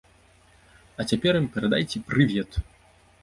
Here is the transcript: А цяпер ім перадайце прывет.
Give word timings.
А 1.03 1.05
цяпер 1.11 1.33
ім 1.41 1.45
перадайце 1.57 1.97
прывет. 2.09 2.51